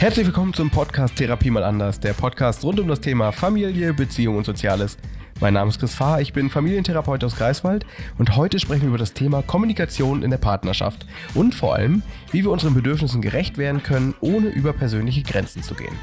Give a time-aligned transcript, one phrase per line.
[0.00, 4.36] Herzlich willkommen zum Podcast Therapie mal anders, der Podcast rund um das Thema Familie, Beziehung
[4.36, 4.96] und Soziales.
[5.40, 7.84] Mein Name ist Chris Fahr, ich bin Familientherapeut aus Greifswald
[8.16, 11.04] und heute sprechen wir über das Thema Kommunikation in der Partnerschaft
[11.34, 15.74] und vor allem, wie wir unseren Bedürfnissen gerecht werden können, ohne über persönliche Grenzen zu
[15.74, 15.98] gehen.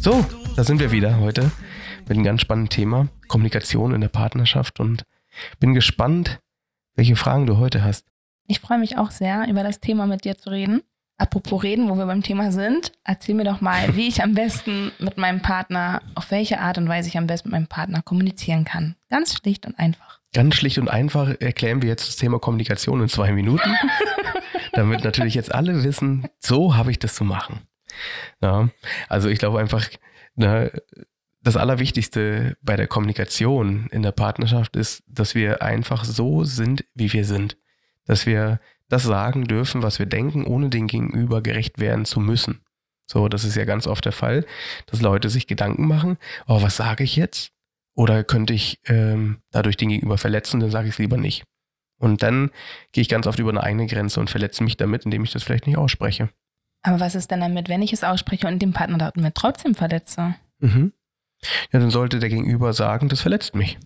[0.00, 0.24] So,
[0.56, 1.50] da sind wir wieder heute
[2.08, 5.02] mit einem ganz spannenden Thema, Kommunikation in der Partnerschaft und
[5.60, 6.38] bin gespannt,
[6.96, 8.06] welche Fragen du heute hast.
[8.48, 10.82] Ich freue mich auch sehr, über das Thema mit dir zu reden.
[11.18, 14.92] Apropos reden, wo wir beim Thema sind, erzähl mir doch mal, wie ich am besten
[14.98, 18.64] mit meinem Partner, auf welche Art und Weise ich am besten mit meinem Partner kommunizieren
[18.64, 18.96] kann.
[19.08, 20.20] Ganz schlicht und einfach.
[20.34, 23.74] Ganz schlicht und einfach erklären wir jetzt das Thema Kommunikation in zwei Minuten,
[24.74, 27.60] damit natürlich jetzt alle wissen, so habe ich das zu machen.
[28.42, 28.68] Ja,
[29.08, 29.88] also ich glaube einfach,
[30.34, 30.68] na,
[31.46, 37.12] das Allerwichtigste bei der Kommunikation in der Partnerschaft ist, dass wir einfach so sind, wie
[37.12, 37.56] wir sind.
[38.04, 38.58] Dass wir
[38.88, 42.62] das sagen dürfen, was wir denken, ohne den Gegenüber gerecht werden zu müssen.
[43.06, 44.44] So, das ist ja ganz oft der Fall,
[44.86, 47.52] dass Leute sich Gedanken machen, oh, was sage ich jetzt?
[47.94, 51.44] Oder könnte ich ähm, dadurch den Gegenüber verletzen, dann sage ich es lieber nicht.
[51.96, 52.50] Und dann
[52.90, 55.44] gehe ich ganz oft über eine eigene Grenze und verletze mich damit, indem ich das
[55.44, 56.28] vielleicht nicht ausspreche.
[56.82, 60.34] Aber was ist denn damit, wenn ich es ausspreche und den Partner damit trotzdem verletze?
[60.58, 60.92] Mhm.
[61.72, 63.78] Ja, dann sollte der Gegenüber sagen, das verletzt mich.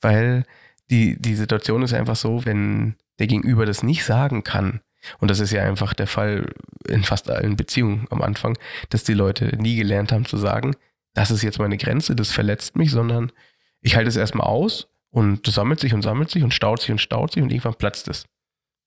[0.00, 0.44] Weil
[0.90, 4.80] die, die Situation ist einfach so, wenn der Gegenüber das nicht sagen kann,
[5.18, 6.52] und das ist ja einfach der Fall
[6.88, 8.58] in fast allen Beziehungen am Anfang,
[8.90, 10.74] dass die Leute nie gelernt haben zu sagen,
[11.14, 13.32] das ist jetzt meine Grenze, das verletzt mich, sondern
[13.80, 16.90] ich halte es erstmal aus und das sammelt sich und sammelt sich und staut sich
[16.90, 18.26] und staut sich und irgendwann platzt es.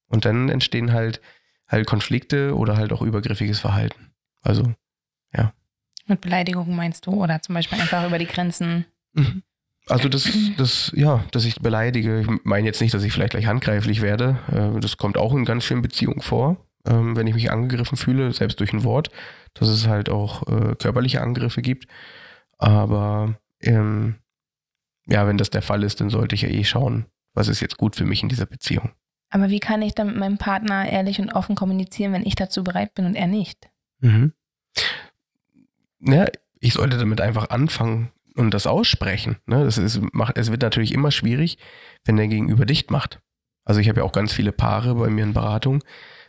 [0.08, 1.22] Und dann entstehen halt
[1.70, 4.12] halt Konflikte oder halt auch übergriffiges Verhalten.
[4.42, 4.74] Also,
[5.34, 5.54] ja.
[6.10, 7.12] Mit Beleidigungen meinst du?
[7.12, 8.86] Oder zum Beispiel einfach über die Grenzen?
[9.14, 9.44] Mhm.
[9.88, 12.22] Also das, das, ja, dass ich beleidige.
[12.22, 14.38] Ich meine jetzt nicht, dass ich vielleicht gleich handgreiflich werde.
[14.52, 18.32] Äh, das kommt auch in ganz vielen Beziehungen vor, ähm, wenn ich mich angegriffen fühle,
[18.32, 19.10] selbst durch ein Wort,
[19.56, 21.88] dass es halt auch äh, körperliche Angriffe gibt.
[22.58, 24.16] Aber ähm,
[25.08, 27.78] ja, wenn das der Fall ist, dann sollte ich ja eh schauen, was ist jetzt
[27.78, 28.92] gut für mich in dieser Beziehung.
[29.32, 32.64] Aber wie kann ich dann mit meinem Partner ehrlich und offen kommunizieren, wenn ich dazu
[32.64, 33.70] bereit bin und er nicht?
[34.02, 34.34] Mhm.
[36.02, 36.28] Ja,
[36.60, 39.38] ich sollte damit einfach anfangen und das aussprechen.
[39.46, 39.64] Ne?
[39.64, 41.58] Das ist, macht, es wird natürlich immer schwierig,
[42.06, 43.20] wenn der Gegenüber dicht macht.
[43.66, 45.84] Also ich habe ja auch ganz viele Paare bei mir in Beratung,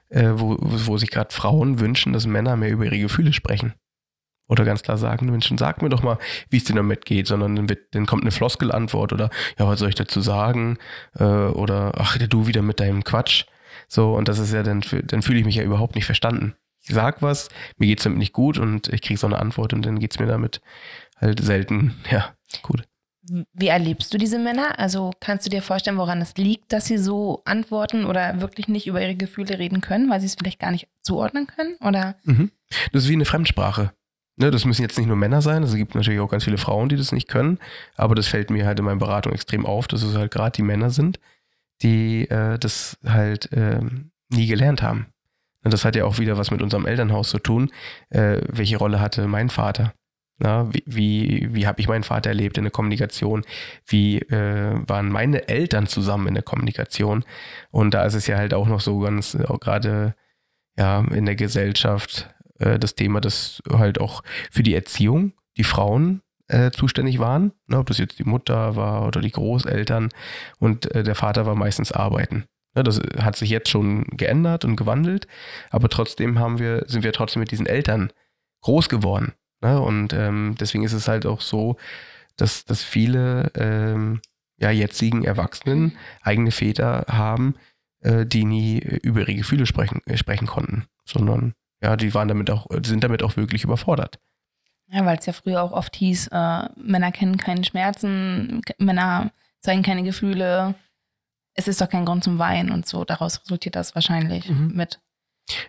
[0.09, 3.75] äh, wo, wo sich gerade Frauen wünschen, dass Männer mehr über ihre Gefühle sprechen
[4.51, 6.19] oder ganz klar sagen, Menschen, sag mir doch mal,
[6.51, 9.79] wie es dir damit geht, sondern dann, wird, dann kommt eine Floskelantwort oder ja, was
[9.79, 10.77] soll ich dazu sagen?
[11.17, 13.45] Äh, oder ach, du wieder mit deinem Quatsch.
[13.87, 16.57] So, und das ist ja dann, dann fühle ich mich ja überhaupt nicht verstanden.
[16.83, 19.73] Ich sag was, mir geht es damit nicht gut und ich kriege so eine Antwort
[19.73, 20.61] und dann geht es mir damit
[21.17, 22.85] halt selten, ja, gut.
[23.53, 24.79] Wie erlebst du diese Männer?
[24.79, 28.87] Also kannst du dir vorstellen, woran es liegt, dass sie so antworten oder wirklich nicht
[28.87, 31.77] über ihre Gefühle reden können, weil sie es vielleicht gar nicht zuordnen können?
[31.81, 32.17] Oder?
[32.25, 32.51] Mhm.
[32.93, 33.93] Das ist wie eine Fremdsprache.
[34.37, 36.89] Ne, das müssen jetzt nicht nur Männer sein, es gibt natürlich auch ganz viele Frauen,
[36.89, 37.59] die das nicht können,
[37.95, 40.63] aber das fällt mir halt in meiner Beratung extrem auf, dass es halt gerade die
[40.63, 41.21] Männer sind,
[41.83, 43.81] die äh, das halt äh,
[44.31, 45.10] nie gelernt haben.
[45.63, 47.71] Und das hat ja auch wieder was mit unserem Elternhaus zu tun.
[48.09, 49.93] Äh, welche Rolle hatte mein Vater?
[50.39, 53.45] Na, wie wie, wie habe ich meinen Vater erlebt in der Kommunikation?
[53.87, 57.25] Wie äh, waren meine Eltern zusammen in der Kommunikation?
[57.71, 60.15] Und da ist es ja halt auch noch so ganz, auch gerade
[60.79, 66.23] ja, in der Gesellschaft äh, das Thema, dass halt auch für die Erziehung die Frauen
[66.49, 70.09] äh, zuständig waren, ne, ob das jetzt die Mutter war oder die Großeltern
[70.59, 72.45] und äh, der Vater war meistens arbeiten.
[72.75, 75.27] Das hat sich jetzt schon geändert und gewandelt,
[75.71, 78.13] aber trotzdem haben wir, sind wir trotzdem mit diesen Eltern
[78.63, 79.33] groß geworden.
[79.63, 81.77] Ne, und ähm, deswegen ist es halt auch so,
[82.37, 84.23] dass, dass viele ähm,
[84.59, 87.57] ja, jetzigen Erwachsenen eigene Väter haben,
[88.01, 92.51] äh, die nie über ihre Gefühle sprechen, äh, sprechen konnten, sondern ja, die waren damit
[92.51, 94.19] auch, sind damit auch wirklich überfordert.
[94.89, 99.31] Ja, weil es ja früher auch oft hieß, äh, Männer kennen keinen Schmerzen, Männer
[99.61, 100.75] zeigen keine Gefühle.
[101.55, 103.05] Es ist doch kein Grund zum Weinen und so.
[103.05, 104.73] Daraus resultiert das wahrscheinlich mhm.
[104.75, 105.01] mit.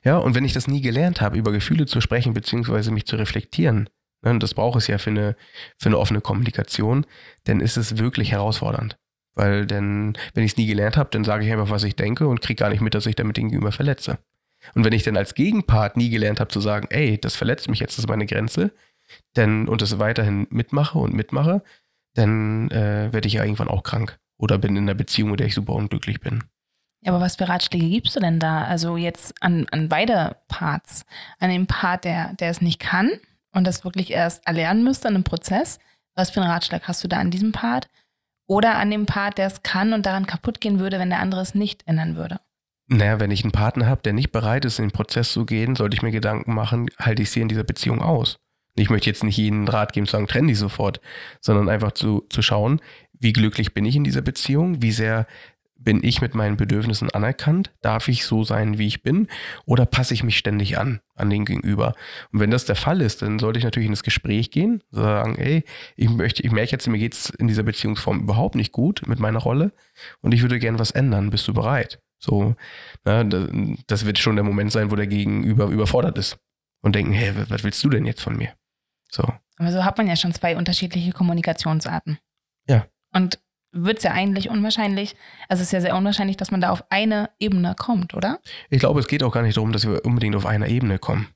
[0.04, 3.16] Ja, und wenn ich das nie gelernt habe, über Gefühle zu sprechen, beziehungsweise mich zu
[3.16, 3.90] reflektieren,
[4.22, 5.36] ne, das brauche es ja für eine,
[5.78, 7.06] für eine offene Kommunikation,
[7.46, 8.98] dann ist es wirklich herausfordernd.
[9.34, 12.28] Weil denn, wenn ich es nie gelernt habe, dann sage ich einfach, was ich denke
[12.28, 14.20] und kriege gar nicht mit, dass ich damit gegenüber verletze.
[14.76, 17.80] Und wenn ich dann als Gegenpart nie gelernt habe zu sagen, ey, das verletzt mich
[17.80, 18.72] jetzt, das ist meine Grenze,
[19.36, 21.64] denn, und das weiterhin mitmache und mitmache,
[22.14, 25.48] dann äh, werde ich ja irgendwann auch krank oder bin in einer Beziehung, in der
[25.48, 26.44] ich super unglücklich bin.
[27.04, 28.64] Ja, aber was für Ratschläge gibst du denn da?
[28.64, 31.06] Also jetzt an, an beide Parts.
[31.40, 33.12] An den Part, der, der es nicht kann
[33.54, 35.80] und das wirklich erst erlernen müsste in einem Prozess.
[36.16, 37.88] Was für einen Ratschlag hast du da an diesem Part?
[38.48, 41.42] Oder an dem Part, der es kann und daran kaputt gehen würde, wenn der andere
[41.42, 42.40] es nicht ändern würde?
[42.88, 45.76] Naja, wenn ich einen Partner habe, der nicht bereit ist, in den Prozess zu gehen,
[45.76, 48.38] sollte ich mir Gedanken machen, halte ich sie in dieser Beziehung aus?
[48.76, 51.02] Ich möchte jetzt nicht jeden Rat geben, zu sagen, trenn dich sofort,
[51.40, 52.82] sondern einfach zu, zu schauen,
[53.22, 55.28] wie glücklich bin ich in dieser Beziehung, wie sehr
[55.84, 57.72] bin ich mit meinen Bedürfnissen anerkannt?
[57.82, 59.28] Darf ich so sein, wie ich bin?
[59.66, 61.96] Oder passe ich mich ständig an, an den Gegenüber?
[62.32, 65.38] Und wenn das der Fall ist, dann sollte ich natürlich in das Gespräch gehen, sagen,
[65.38, 65.64] ey,
[65.96, 69.20] ich möchte, ich merke jetzt, mir geht es in dieser Beziehungsform überhaupt nicht gut mit
[69.20, 69.72] meiner Rolle
[70.22, 71.32] und ich würde gerne was ändern.
[71.32, 72.00] Bist du bereit?
[72.20, 72.56] So,
[73.04, 76.38] na, das wird schon der Moment sein, wo der Gegenüber überfordert ist
[76.82, 78.54] und denken, hey, was willst du denn jetzt von mir?
[79.10, 79.24] So.
[79.58, 82.20] Aber so hat man ja schon zwei unterschiedliche Kommunikationsarten.
[82.68, 82.86] Ja.
[83.14, 83.40] Und
[83.74, 85.16] wird es ja eigentlich unwahrscheinlich,
[85.48, 88.40] also es ist ja sehr unwahrscheinlich, dass man da auf eine Ebene kommt, oder?
[88.70, 91.28] Ich glaube, es geht auch gar nicht darum, dass wir unbedingt auf einer Ebene kommen.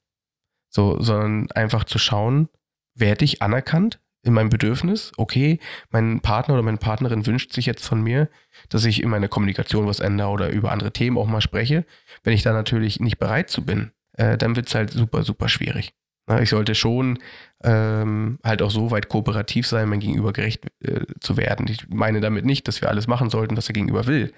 [0.69, 2.49] So, sondern einfach zu schauen,
[2.93, 5.13] werde ich anerkannt in meinem Bedürfnis?
[5.15, 5.59] Okay,
[5.91, 8.29] mein Partner oder meine Partnerin wünscht sich jetzt von mir,
[8.69, 11.85] dass ich in meiner Kommunikation was ändere oder über andere Themen auch mal spreche.
[12.23, 15.47] Wenn ich da natürlich nicht bereit zu bin, äh, dann wird es halt super, super
[15.47, 15.93] schwierig.
[16.41, 17.19] Ich sollte schon
[17.63, 21.67] ähm, halt auch so weit kooperativ sein, mein Gegenüber gerecht äh, zu werden.
[21.67, 24.33] Ich meine damit nicht, dass wir alles machen sollten, was der Gegenüber will.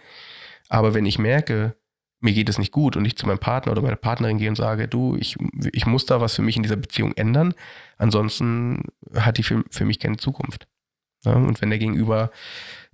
[0.67, 1.75] Aber wenn ich merke,
[2.19, 4.55] mir geht es nicht gut und ich zu meinem Partner oder meiner Partnerin gehe und
[4.55, 5.37] sage, du, ich,
[5.71, 7.53] ich muss da was für mich in dieser Beziehung ändern,
[7.97, 8.83] ansonsten
[9.15, 10.67] hat die für, für mich keine Zukunft.
[11.23, 12.31] Ja, und wenn der Gegenüber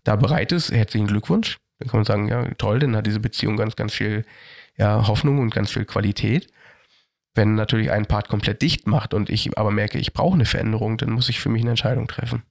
[0.04, 3.58] da bereit ist, herzlichen Glückwunsch, dann kann man sagen, ja, toll, dann hat diese Beziehung
[3.58, 4.26] ganz, ganz viel
[4.78, 6.48] ja, Hoffnung und ganz viel Qualität.
[7.36, 10.98] Wenn natürlich ein Part komplett dicht macht und ich aber merke, ich brauche eine Veränderung,
[10.98, 12.44] dann muss ich für mich eine Entscheidung treffen.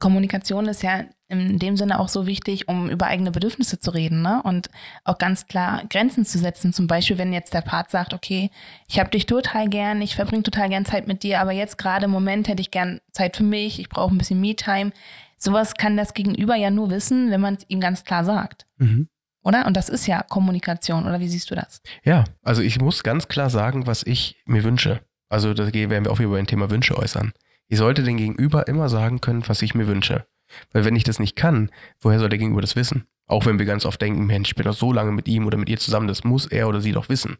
[0.00, 4.22] Kommunikation ist ja in dem Sinne auch so wichtig, um über eigene Bedürfnisse zu reden
[4.22, 4.40] ne?
[4.44, 4.70] und
[5.04, 6.72] auch ganz klar Grenzen zu setzen.
[6.72, 8.50] Zum Beispiel, wenn jetzt der Part sagt, okay,
[8.86, 12.04] ich habe dich total gern, ich verbringe total gern Zeit mit dir, aber jetzt gerade
[12.04, 14.92] im Moment hätte ich gern Zeit für mich, ich brauche ein bisschen Me-Time.
[15.36, 18.66] Sowas kann das Gegenüber ja nur wissen, wenn man es ihm ganz klar sagt.
[18.76, 19.08] Mhm
[19.42, 19.66] oder?
[19.66, 21.80] Und das ist ja Kommunikation, oder wie siehst du das?
[22.04, 25.00] Ja, also ich muss ganz klar sagen, was ich mir wünsche.
[25.28, 27.32] Also da werden wir auch über ein Thema Wünsche äußern.
[27.68, 30.26] Ich sollte den Gegenüber immer sagen können, was ich mir wünsche.
[30.72, 31.70] Weil wenn ich das nicht kann,
[32.00, 33.06] woher soll der Gegenüber das wissen?
[33.26, 35.58] Auch wenn wir ganz oft denken, Mensch, ich bin doch so lange mit ihm oder
[35.58, 37.36] mit ihr zusammen, das muss er oder sie doch wissen.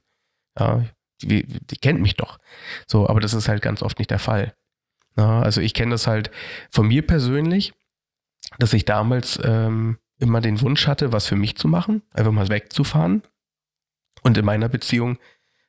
[0.58, 0.84] Ja,
[1.22, 2.38] die, die kennt mich doch.
[2.86, 4.54] So, aber das ist halt ganz oft nicht der Fall.
[5.16, 6.30] Ja, also ich kenne das halt
[6.70, 7.72] von mir persönlich,
[8.58, 12.48] dass ich damals ähm, immer den Wunsch hatte, was für mich zu machen, einfach mal
[12.48, 13.22] wegzufahren.
[14.22, 15.18] Und in meiner Beziehung,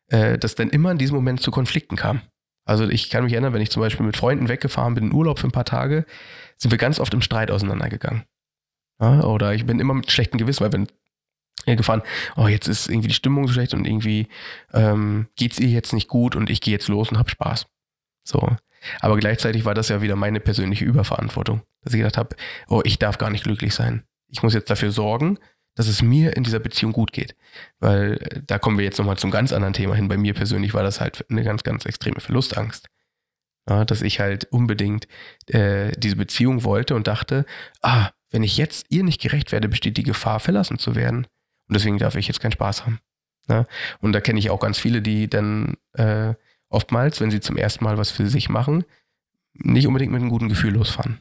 [0.07, 2.21] äh, dass dann immer in diesem Moment zu Konflikten kam.
[2.65, 5.39] Also ich kann mich erinnern, wenn ich zum Beispiel mit Freunden weggefahren bin in Urlaub
[5.39, 6.05] für ein paar Tage,
[6.57, 8.23] sind wir ganz oft im Streit auseinandergegangen.
[8.99, 10.87] Ja, oder ich bin immer mit schlechtem Gewissen, weil wenn
[11.65, 12.01] ihr gefahren,
[12.35, 14.27] oh, jetzt ist irgendwie die Stimmung so schlecht und irgendwie
[14.73, 17.67] ähm, es ihr jetzt nicht gut und ich gehe jetzt los und hab Spaß.
[18.23, 18.55] So.
[18.99, 22.35] Aber gleichzeitig war das ja wieder meine persönliche Überverantwortung, dass ich gedacht habe,
[22.67, 25.37] oh, ich darf gar nicht glücklich sein ich muss jetzt dafür sorgen,
[25.75, 27.35] dass es mir in dieser Beziehung gut geht.
[27.79, 30.07] Weil äh, da kommen wir jetzt nochmal zum ganz anderen Thema hin.
[30.07, 32.87] Bei mir persönlich war das halt eine ganz, ganz extreme Verlustangst.
[33.69, 35.07] Ja, dass ich halt unbedingt
[35.47, 37.45] äh, diese Beziehung wollte und dachte,
[37.81, 41.27] ah, wenn ich jetzt ihr nicht gerecht werde, besteht die Gefahr, verlassen zu werden.
[41.67, 42.99] Und deswegen darf ich jetzt keinen Spaß haben.
[43.47, 43.65] Ja?
[44.01, 46.33] Und da kenne ich auch ganz viele, die dann äh,
[46.69, 48.85] oftmals, wenn sie zum ersten Mal was für sich machen,
[49.53, 51.19] nicht unbedingt mit einem guten Gefühl losfahren.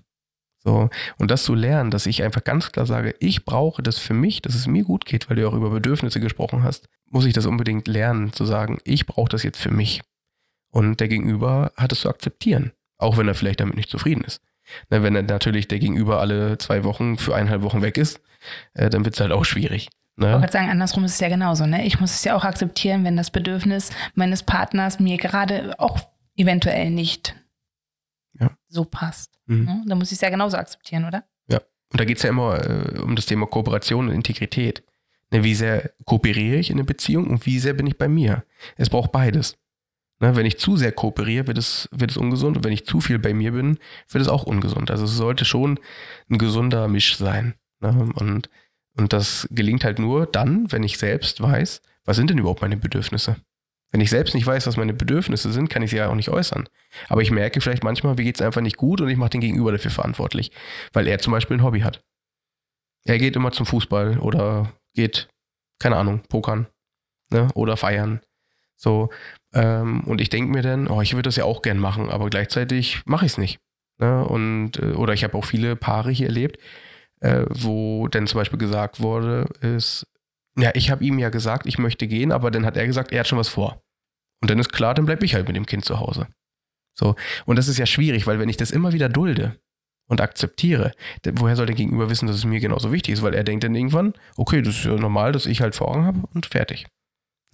[0.69, 4.13] So, und das zu lernen, dass ich einfach ganz klar sage, ich brauche das für
[4.13, 7.33] mich, dass es mir gut geht, weil du auch über Bedürfnisse gesprochen hast, muss ich
[7.33, 10.03] das unbedingt lernen, zu sagen, ich brauche das jetzt für mich.
[10.71, 14.43] Und der Gegenüber hat es zu akzeptieren, auch wenn er vielleicht damit nicht zufrieden ist.
[14.91, 18.21] Na, wenn er natürlich der Gegenüber alle zwei Wochen für eineinhalb Wochen weg ist,
[18.75, 19.89] äh, dann wird es halt auch schwierig.
[20.17, 20.27] Ne?
[20.27, 21.65] Ich wollte sagen, andersrum ist es ja genauso.
[21.65, 21.87] Ne?
[21.87, 25.99] Ich muss es ja auch akzeptieren, wenn das Bedürfnis meines Partners mir gerade auch
[26.37, 27.35] eventuell nicht ja.
[28.69, 29.39] So passt.
[29.47, 29.67] Mhm.
[29.67, 31.25] Ja, dann muss ich es ja genauso akzeptieren, oder?
[31.49, 31.61] Ja.
[31.91, 34.83] Und da geht es ja immer äh, um das Thema Kooperation und Integrität.
[35.31, 38.45] Ne, wie sehr kooperiere ich in einer Beziehung und wie sehr bin ich bei mir?
[38.77, 39.57] Es braucht beides.
[40.21, 42.57] Ne, wenn ich zu sehr kooperiere, wird es, wird es ungesund.
[42.57, 44.91] Und wenn ich zu viel bei mir bin, wird es auch ungesund.
[44.91, 45.79] Also es sollte schon
[46.31, 47.55] ein gesunder Misch sein.
[47.81, 48.11] Ne?
[48.15, 48.49] Und,
[48.97, 52.77] und das gelingt halt nur dann, wenn ich selbst weiß, was sind denn überhaupt meine
[52.77, 53.37] Bedürfnisse?
[53.91, 56.29] Wenn ich selbst nicht weiß, was meine Bedürfnisse sind, kann ich sie ja auch nicht
[56.29, 56.69] äußern.
[57.09, 59.41] Aber ich merke vielleicht manchmal, mir geht es einfach nicht gut und ich mache den
[59.41, 60.51] Gegenüber dafür verantwortlich,
[60.93, 62.03] weil er zum Beispiel ein Hobby hat.
[63.05, 65.29] Er geht immer zum Fußball oder geht,
[65.79, 66.67] keine Ahnung, pokern
[67.31, 67.49] ne?
[67.55, 68.21] oder feiern.
[68.77, 69.11] So,
[69.55, 72.29] ähm, und ich denke mir dann, oh, ich würde das ja auch gern machen, aber
[72.29, 73.59] gleichzeitig mache ich es nicht.
[73.99, 74.25] Ne?
[74.25, 76.59] Und, äh, oder ich habe auch viele Paare hier erlebt,
[77.21, 80.07] äh, wo dann zum Beispiel gesagt wurde, ist,
[80.63, 83.21] ja, ich habe ihm ja gesagt, ich möchte gehen, aber dann hat er gesagt, er
[83.21, 83.83] hat schon was vor.
[84.41, 86.29] Und dann ist klar, dann bleibe ich halt mit dem Kind zu Hause.
[86.99, 87.15] So.
[87.47, 89.59] Und das ist ja schwierig, weil wenn ich das immer wieder dulde
[90.09, 90.93] und akzeptiere,
[91.33, 93.23] woher soll der Gegenüber wissen, dass es mir genauso wichtig ist?
[93.23, 96.05] Weil er denkt dann irgendwann, okay, das ist ja normal, dass ich halt vor Augen
[96.05, 96.87] habe und fertig.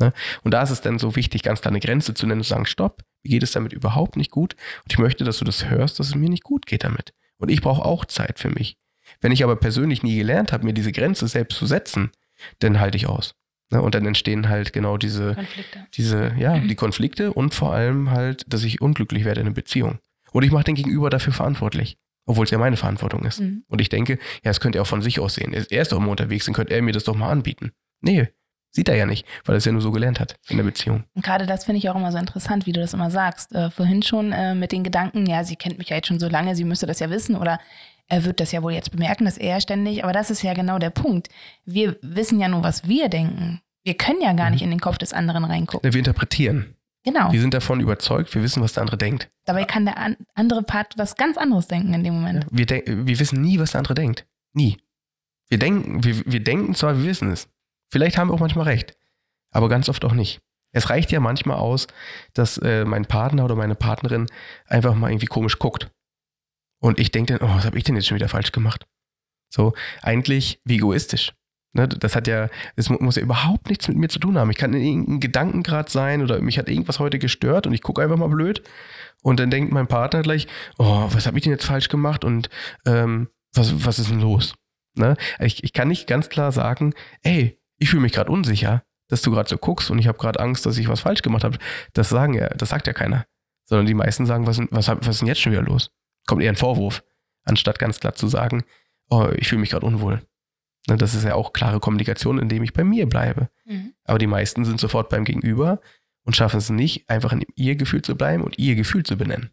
[0.01, 0.13] Ne?
[0.43, 2.51] Und da ist es dann so wichtig, ganz klar eine Grenze zu nennen und zu
[2.51, 5.69] sagen, stopp, mir geht es damit überhaupt nicht gut und ich möchte, dass du das
[5.69, 7.13] hörst, dass es mir nicht gut geht damit.
[7.39, 8.77] Und ich brauche auch Zeit für mich.
[9.21, 12.11] Wenn ich aber persönlich nie gelernt habe, mir diese Grenze selbst zu setzen,
[12.59, 13.35] dann halte ich aus.
[13.71, 13.83] Ne?
[13.83, 15.87] Und dann entstehen halt genau diese Konflikte.
[15.95, 19.99] diese, ja, die Konflikte und vor allem halt, dass ich unglücklich werde in einer Beziehung.
[20.33, 21.97] Und ich mache den Gegenüber dafür verantwortlich.
[22.27, 23.41] Obwohl es ja meine Verantwortung ist.
[23.41, 23.65] Mhm.
[23.69, 25.53] Und ich denke, ja, das könnte er auch von sich aus sehen.
[25.53, 27.73] Er ist doch immer unterwegs, dann könnte er mir das doch mal anbieten.
[28.01, 28.29] Nee,
[28.77, 31.05] Sieht er ja nicht, weil er es ja nur so gelernt hat in der Beziehung.
[31.15, 33.55] Und gerade das finde ich auch immer so interessant, wie du das immer sagst.
[33.55, 36.29] Äh, vorhin schon äh, mit den Gedanken, ja, sie kennt mich ja jetzt schon so
[36.29, 37.61] lange, sie müsste das ja wissen oder
[38.09, 40.79] er wird das ja wohl jetzt bemerken, dass er ständig, aber das ist ja genau
[40.79, 41.29] der Punkt.
[41.65, 43.61] Wir wissen ja nur, was wir denken.
[43.83, 44.53] Wir können ja gar mhm.
[44.53, 45.93] nicht in den Kopf des anderen reingucken.
[45.93, 46.75] Wir interpretieren.
[47.05, 47.31] Genau.
[47.33, 49.31] Wir sind davon überzeugt, wir wissen, was der andere denkt.
[49.45, 52.47] Dabei kann der an andere Part was ganz anderes denken in dem Moment.
[52.51, 54.27] Ja, wir, wir wissen nie, was der andere denkt.
[54.55, 54.79] Nie.
[55.49, 57.49] Wir denken, wir, wir denken zwar, wir wissen es.
[57.91, 58.97] Vielleicht haben wir auch manchmal recht
[59.55, 60.41] aber ganz oft auch nicht.
[60.73, 61.87] Es reicht ja manchmal aus,
[62.35, 64.27] dass äh, mein Partner oder meine Partnerin
[64.67, 65.91] einfach mal irgendwie komisch guckt.
[66.85, 68.85] Und ich denke dann, oh, was habe ich denn jetzt schon wieder falsch gemacht?
[69.51, 69.73] So,
[70.03, 71.33] eigentlich wie egoistisch.
[71.73, 74.51] Ne, das hat ja, es muss ja überhaupt nichts mit mir zu tun haben.
[74.51, 78.03] Ich kann in irgendeinem Gedankengrad sein oder mich hat irgendwas heute gestört und ich gucke
[78.03, 78.63] einfach mal blöd.
[79.23, 82.51] Und dann denkt mein Partner gleich, oh, was habe ich denn jetzt falsch gemacht und
[82.85, 84.55] ähm, was, was ist denn los?
[84.95, 85.17] Ne?
[85.41, 89.31] Ich, ich kann nicht ganz klar sagen, ey, ich fühle mich gerade unsicher dass du
[89.31, 91.59] gerade so guckst und ich habe gerade Angst, dass ich was falsch gemacht habe.
[91.93, 93.27] Das sagen ja, das sagt ja keiner.
[93.67, 95.91] Sondern die meisten sagen, was, was, was ist denn jetzt schon wieder los?
[96.27, 97.03] Kommt eher ein Vorwurf,
[97.45, 98.65] anstatt ganz klar zu sagen,
[99.11, 100.23] oh, ich fühle mich gerade unwohl.
[100.89, 103.49] Ne, das ist ja auch klare Kommunikation, indem ich bei mir bleibe.
[103.65, 103.95] Mhm.
[104.05, 105.81] Aber die meisten sind sofort beim Gegenüber
[106.25, 109.51] und schaffen es nicht, einfach in ihr Gefühl zu bleiben und ihr Gefühl zu benennen.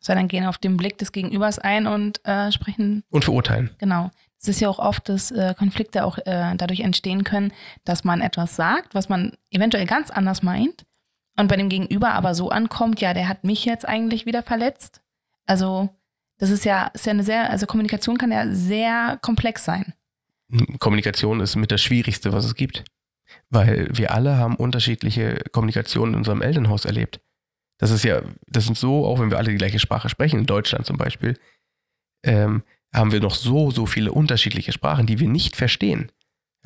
[0.00, 3.04] Sondern gehen auf den Blick des Gegenübers ein und äh, sprechen.
[3.10, 3.70] Und verurteilen.
[3.78, 4.10] Genau.
[4.40, 7.52] Es ist ja auch oft, dass äh, Konflikte auch äh, dadurch entstehen können,
[7.84, 10.84] dass man etwas sagt, was man eventuell ganz anders meint
[11.38, 15.00] und bei dem Gegenüber aber so ankommt, ja, der hat mich jetzt eigentlich wieder verletzt.
[15.46, 15.90] Also
[16.42, 19.94] das ist ja, ist ja eine sehr, also Kommunikation kann ja sehr komplex sein.
[20.80, 22.82] Kommunikation ist mit das Schwierigste, was es gibt.
[23.48, 27.20] Weil wir alle haben unterschiedliche Kommunikationen in unserem Elternhaus erlebt.
[27.78, 30.46] Das ist ja, das sind so, auch wenn wir alle die gleiche Sprache sprechen, in
[30.46, 31.38] Deutschland zum Beispiel,
[32.24, 36.10] ähm, haben wir noch so, so viele unterschiedliche Sprachen, die wir nicht verstehen.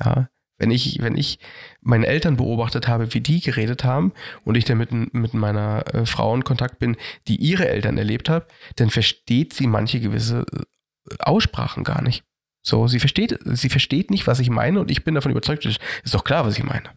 [0.03, 1.37] Ja, wenn ich, wenn ich
[1.87, 4.11] meine Eltern beobachtet habe, wie die geredet haben
[4.43, 8.29] und ich dann mit, mit meiner äh, Frau in Kontakt bin, die ihre Eltern erlebt
[8.29, 12.23] hat, dann versteht sie manche gewisse äh, Aussprachen gar nicht.
[12.61, 15.79] So, sie versteht, sie versteht nicht, was ich meine und ich bin davon überzeugt, ist
[16.11, 16.89] doch klar, was ich meine.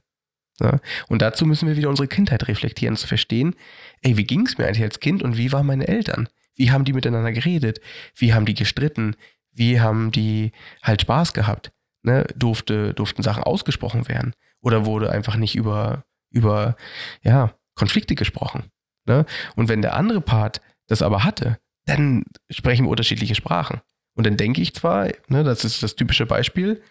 [0.61, 0.81] Ja?
[1.09, 3.55] Und dazu müssen wir wieder unsere Kindheit reflektieren, zu verstehen,
[4.03, 6.29] ey, wie ging es mir eigentlich als Kind und wie waren meine Eltern?
[6.57, 7.81] Wie haben die miteinander geredet?
[8.17, 9.15] Wie haben die gestritten?
[9.53, 10.51] Wie haben die
[10.83, 11.71] halt Spaß gehabt?
[12.03, 12.27] Ne?
[12.37, 14.35] Durfte, durften Sachen ausgesprochen werden?
[14.61, 16.77] Oder wurde einfach nicht über, über
[17.23, 18.71] ja, Konflikte gesprochen?
[19.07, 19.27] Ne?
[19.57, 23.81] Und wenn der andere Part das aber hatte, dann sprechen wir unterschiedliche Sprachen.
[24.15, 26.83] Und dann denke ich zwar, ne, das ist das typische Beispiel,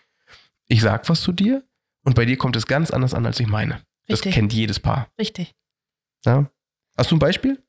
[0.68, 1.64] ich sag was zu dir
[2.04, 3.82] und bei dir kommt es ganz anders an, als ich meine.
[4.10, 4.32] Richtig.
[4.32, 5.10] Das kennt jedes Paar.
[5.20, 5.54] Richtig.
[6.26, 6.50] Ja?
[6.98, 7.62] Hast du ein Beispiel?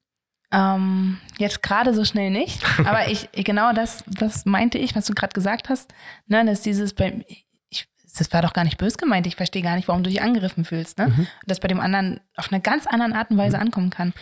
[0.52, 5.14] Ähm, jetzt gerade so schnell nicht, aber ich genau das, das meinte ich, was du
[5.14, 5.92] gerade gesagt hast.
[6.26, 7.25] Ne, dass dieses bei
[7.71, 9.26] ich, das war doch gar nicht bös gemeint.
[9.26, 10.99] Ich verstehe gar nicht, warum du dich angegriffen fühlst.
[10.99, 11.09] Ne?
[11.09, 11.26] Mhm.
[11.47, 13.62] Das bei dem anderen auf eine ganz andere Art und Weise mhm.
[13.62, 14.12] ankommen kann.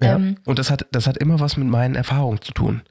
[0.00, 2.82] Ja, ähm, und das hat, das hat immer was mit meinen Erfahrungen zu tun.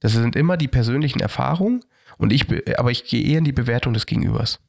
[0.00, 1.84] Das sind immer die persönlichen Erfahrungen
[2.18, 2.46] und ich,
[2.78, 4.60] aber ich gehe eher in die Bewertung des Gegenübers.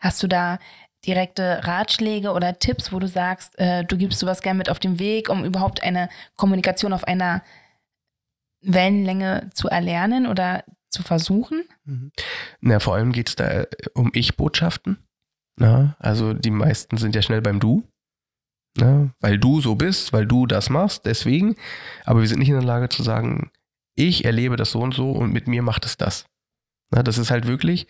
[0.00, 0.58] Hast du da
[1.06, 4.98] direkte Ratschläge oder Tipps, wo du sagst, äh, du gibst sowas gerne mit auf den
[4.98, 7.42] Weg, um überhaupt eine Kommunikation auf einer
[8.62, 11.64] Wellenlänge zu erlernen oder zu versuchen?
[11.84, 12.12] Mhm.
[12.60, 14.98] Na, vor allem geht es da äh, um Ich-Botschaften.
[15.56, 17.82] Na, also die meisten sind ja schnell beim Du.
[18.76, 21.56] Na, weil du so bist, weil du das machst, deswegen.
[22.04, 23.50] Aber wir sind nicht in der Lage zu sagen,
[23.94, 26.24] ich erlebe das so und so und mit mir macht es das.
[26.90, 27.86] Na, das ist halt wirklich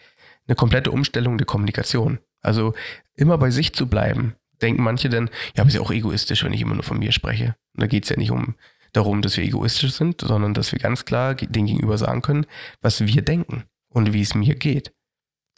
[0.47, 2.19] eine komplette Umstellung der Kommunikation.
[2.42, 2.75] Also
[3.14, 4.34] immer bei sich zu bleiben.
[4.61, 7.12] Denken manche dann, ja, aber ist ja auch egoistisch, wenn ich immer nur von mir
[7.12, 7.56] spreche.
[7.75, 8.54] Und da geht es ja nicht um
[8.92, 12.46] darum, dass wir egoistisch sind, sondern dass wir ganz klar den Gegenüber sagen können,
[12.80, 14.92] was wir denken und wie es mir geht.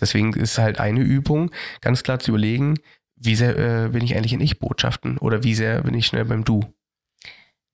[0.01, 1.51] Deswegen ist halt eine Übung,
[1.81, 2.79] ganz klar zu überlegen,
[3.17, 6.45] wie sehr äh, bin ich eigentlich in Ich-Botschaften oder wie sehr bin ich schnell beim
[6.45, 6.73] Du.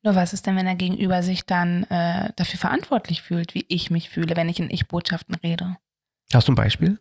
[0.02, 3.90] Nur was ist denn, wenn der Gegenüber sich dann äh, dafür verantwortlich fühlt, wie ich
[3.90, 5.76] mich fühle, wenn ich in Ich-Botschaften rede?
[6.32, 6.98] Hast du ein Beispiel?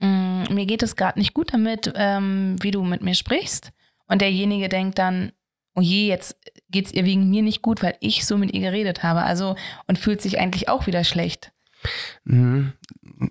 [0.00, 3.72] Mm, mir geht es gerade nicht gut damit, ähm, wie du mit mir sprichst.
[4.06, 5.32] Und derjenige denkt dann,
[5.74, 6.36] oh je, jetzt
[6.70, 9.22] geht es ihr wegen mir nicht gut, weil ich so mit ihr geredet habe.
[9.22, 11.52] Also und fühlt sich eigentlich auch wieder schlecht.
[12.24, 12.72] Mhm.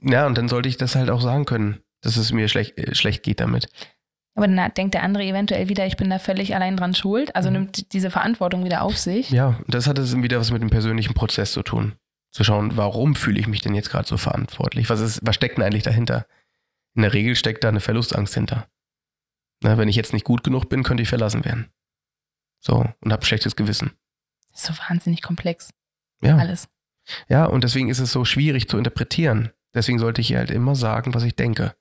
[0.01, 2.95] Ja, und dann sollte ich das halt auch sagen können, dass es mir schlecht, äh,
[2.95, 3.67] schlecht geht damit.
[4.35, 7.49] Aber dann denkt der andere eventuell wieder, ich bin da völlig allein dran schuld, also
[7.49, 7.53] mhm.
[7.53, 9.31] nimmt diese Verantwortung wieder auf sich.
[9.31, 11.93] Ja, das hat es wieder was mit dem persönlichen Prozess zu tun.
[12.31, 14.89] Zu schauen, warum fühle ich mich denn jetzt gerade so verantwortlich?
[14.89, 16.27] Was, ist, was steckt denn eigentlich dahinter?
[16.97, 18.67] In der Regel steckt da eine Verlustangst hinter.
[19.61, 21.71] Na, wenn ich jetzt nicht gut genug bin, könnte ich verlassen werden.
[22.59, 23.91] So, und habe ein schlechtes Gewissen.
[24.51, 25.69] Das ist so wahnsinnig komplex.
[26.23, 26.37] Ja.
[26.37, 26.69] Alles.
[27.29, 29.51] Ja, und deswegen ist es so schwierig zu interpretieren.
[29.75, 31.75] Deswegen sollte ich halt immer sagen, was ich denke.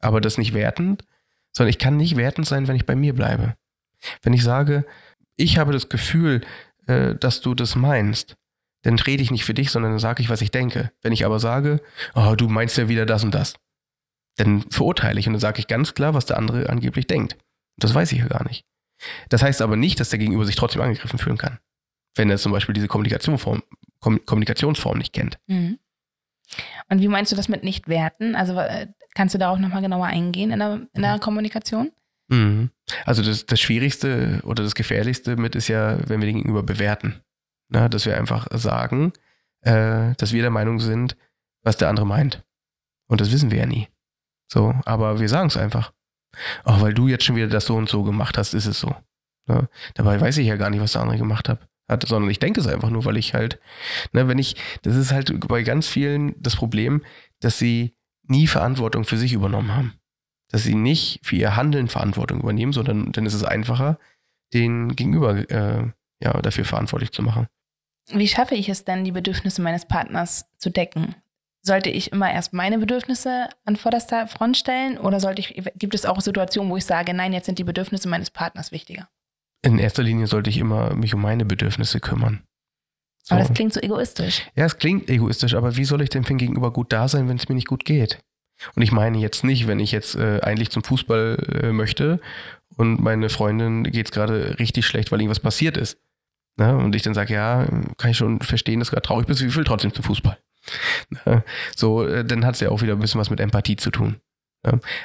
[0.00, 1.04] Aber das nicht wertend,
[1.52, 3.56] sondern ich kann nicht wertend sein, wenn ich bei mir bleibe.
[4.22, 4.86] Wenn ich sage,
[5.36, 6.40] ich habe das Gefühl,
[6.86, 8.38] äh, dass du das meinst,
[8.84, 10.92] dann rede ich nicht für dich, sondern dann sage ich, was ich denke.
[11.02, 11.82] Wenn ich aber sage,
[12.14, 13.54] oh, du meinst ja wieder das und das,
[14.36, 17.36] dann verurteile ich und dann sage ich ganz klar, was der andere angeblich denkt.
[17.76, 18.64] Das weiß ich ja gar nicht.
[19.28, 21.58] Das heißt aber nicht, dass der Gegenüber sich trotzdem angegriffen fühlen kann.
[22.14, 23.62] Wenn er zum Beispiel diese Kommunikationsform,
[24.00, 25.38] Kommunikationsform nicht kennt.
[25.46, 25.78] Mhm.
[26.90, 28.34] Und wie meinst du das mit nicht werten?
[28.34, 31.20] Also äh, kannst du darauf nochmal genauer eingehen in der, in der mhm.
[31.20, 31.92] Kommunikation?
[32.28, 32.70] Mhm.
[33.04, 37.20] Also das, das Schwierigste oder das Gefährlichste mit ist ja, wenn wir den Gegenüber bewerten.
[37.68, 39.12] Na, dass wir einfach sagen,
[39.62, 41.16] äh, dass wir der Meinung sind,
[41.62, 42.44] was der andere meint.
[43.06, 43.88] Und das wissen wir ja nie.
[44.52, 45.94] So, aber wir sagen es einfach.
[46.64, 48.94] Auch weil du jetzt schon wieder das so und so gemacht hast, ist es so.
[49.48, 52.38] Ja, dabei weiß ich ja gar nicht, was der andere gemacht hat, hat, sondern ich
[52.38, 53.58] denke es einfach nur, weil ich halt,
[54.12, 57.02] ne, wenn ich, das ist halt bei ganz vielen das Problem,
[57.40, 59.94] dass sie nie Verantwortung für sich übernommen haben.
[60.50, 63.98] Dass sie nicht für ihr Handeln Verantwortung übernehmen, sondern dann ist es einfacher,
[64.52, 65.90] den Gegenüber äh,
[66.22, 67.46] ja, dafür verantwortlich zu machen.
[68.10, 71.14] Wie schaffe ich es denn, die Bedürfnisse meines Partners zu decken?
[71.64, 76.04] Sollte ich immer erst meine Bedürfnisse an vorderster Front stellen oder sollte ich, gibt es
[76.04, 79.08] auch Situationen, wo ich sage, nein, jetzt sind die Bedürfnisse meines Partners wichtiger?
[79.64, 82.42] In erster Linie sollte ich immer mich um meine Bedürfnisse kümmern.
[83.22, 83.36] So.
[83.36, 84.42] Aber das klingt so egoistisch.
[84.56, 87.48] Ja, es klingt egoistisch, aber wie soll ich dem Gegenüber gut da sein, wenn es
[87.48, 88.18] mir nicht gut geht?
[88.74, 92.20] Und ich meine jetzt nicht, wenn ich jetzt äh, eigentlich zum Fußball äh, möchte
[92.76, 95.98] und meine Freundin geht es gerade richtig schlecht, weil irgendwas passiert ist.
[96.56, 96.76] Ne?
[96.76, 99.54] Und ich dann sage, ja, kann ich schon verstehen, dass du gerade traurig bist, wie
[99.54, 100.38] will trotzdem zum Fußball.
[101.76, 104.20] So, äh, dann hat es ja auch wieder ein bisschen was mit Empathie zu tun.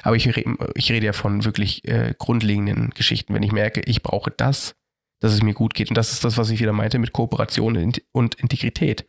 [0.04, 3.34] Aber ich, ich rede ja von wirklich äh, grundlegenden Geschichten.
[3.34, 4.76] Wenn ich merke, ich brauche das,
[5.20, 5.90] dass es mir gut geht.
[5.90, 9.08] Und das ist das, was ich wieder meinte mit Kooperation und Integrität.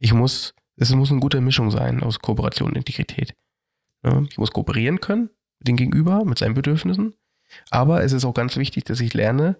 [0.00, 3.36] Ich muss, es muss eine gute Mischung sein aus Kooperation und Integrität.
[4.28, 5.30] Ich muss kooperieren können
[5.60, 7.14] mit dem Gegenüber, mit seinen Bedürfnissen.
[7.70, 9.56] Aber es ist auch ganz wichtig, dass ich lerne,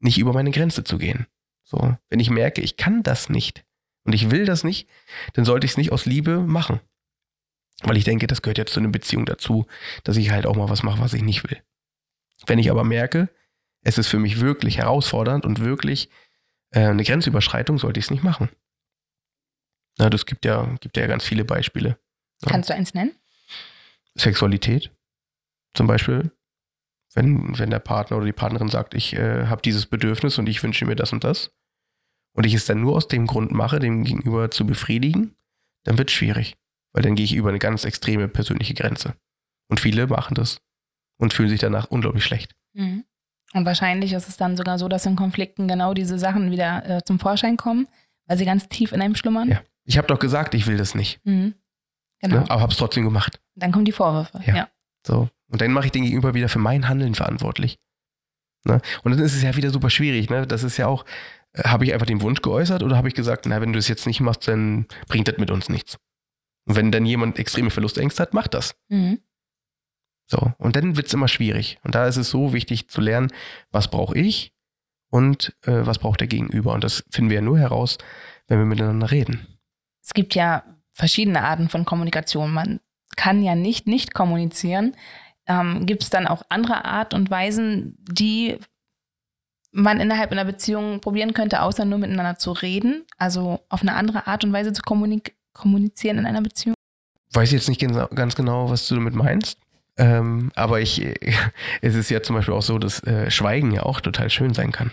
[0.00, 1.26] nicht über meine Grenze zu gehen.
[1.62, 3.66] So, wenn ich merke, ich kann das nicht
[4.04, 4.88] und ich will das nicht,
[5.34, 6.80] dann sollte ich es nicht aus Liebe machen.
[7.82, 9.66] Weil ich denke, das gehört ja zu einer Beziehung dazu,
[10.04, 11.62] dass ich halt auch mal was mache, was ich nicht will.
[12.46, 13.28] Wenn ich aber merke,
[13.82, 16.08] es ist für mich wirklich herausfordernd und wirklich
[16.70, 18.48] äh, eine Grenzüberschreitung, sollte ich es nicht machen.
[19.98, 21.98] Na, das gibt ja, gibt ja ganz viele Beispiele.
[22.46, 23.12] Kannst du eins nennen?
[24.14, 24.90] Sexualität
[25.74, 26.30] zum Beispiel.
[27.14, 30.62] Wenn, wenn der Partner oder die Partnerin sagt, ich äh, habe dieses Bedürfnis und ich
[30.62, 31.52] wünsche mir das und das,
[32.34, 35.34] und ich es dann nur aus dem Grund mache, dem Gegenüber zu befriedigen,
[35.84, 36.56] dann wird es schwierig.
[36.92, 39.14] Weil dann gehe ich über eine ganz extreme persönliche Grenze.
[39.68, 40.60] Und viele machen das
[41.18, 42.54] und fühlen sich danach unglaublich schlecht.
[42.74, 43.04] Mhm.
[43.52, 47.04] Und wahrscheinlich ist es dann sogar so, dass in Konflikten genau diese Sachen wieder äh,
[47.04, 47.86] zum Vorschein kommen,
[48.26, 49.48] weil sie ganz tief in einem schlummern.
[49.48, 49.62] Ja.
[49.84, 51.20] Ich habe doch gesagt, ich will das nicht.
[51.24, 51.54] Mhm.
[52.20, 52.36] Genau.
[52.36, 52.50] Ne?
[52.50, 53.40] Aber habe es trotzdem gemacht.
[53.54, 54.40] Dann kommen die Vorwürfe.
[54.44, 54.56] Ja.
[54.56, 54.68] ja.
[55.06, 55.28] So.
[55.48, 57.78] Und dann mache ich den Gegenüber wieder für mein Handeln verantwortlich.
[58.64, 58.80] Ne?
[59.02, 60.30] Und dann ist es ja wieder super schwierig.
[60.30, 60.46] Ne?
[60.46, 61.04] Das ist ja auch,
[61.62, 64.06] habe ich einfach den Wunsch geäußert oder habe ich gesagt, na, wenn du es jetzt
[64.06, 65.98] nicht machst, dann bringt das mit uns nichts.
[66.66, 68.74] Und wenn dann jemand extreme Verlustängste hat, macht das.
[68.88, 69.20] Mhm.
[70.26, 71.78] So, und dann wird es immer schwierig.
[71.82, 73.30] Und da ist es so wichtig zu lernen,
[73.70, 74.52] was brauche ich
[75.10, 76.72] und äh, was braucht der Gegenüber.
[76.72, 77.98] Und das finden wir ja nur heraus,
[78.48, 79.46] wenn wir miteinander reden.
[80.02, 82.52] Es gibt ja verschiedene Arten von Kommunikation.
[82.52, 82.80] Man
[83.16, 84.96] kann ja nicht nicht kommunizieren.
[85.46, 88.58] Ähm, gibt es dann auch andere Art und Weisen, die
[89.74, 93.04] man innerhalb einer Beziehung probieren könnte, außer nur miteinander zu reden?
[93.18, 96.74] Also auf eine andere Art und Weise zu kommunik kommunizieren in einer Beziehung?
[97.32, 99.58] Weiß jetzt nicht ganz genau, was du damit meinst.
[99.96, 101.04] Ähm, aber ich,
[101.82, 104.72] es ist ja zum Beispiel auch so, dass äh, Schweigen ja auch total schön sein
[104.72, 104.92] kann.